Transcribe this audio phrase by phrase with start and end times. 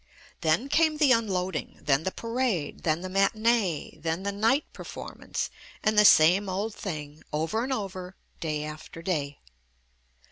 [0.39, 5.51] Then came the unloading, then the parade, then the matinee, then the night performance,
[5.83, 9.37] and the same old thing over and over day after day.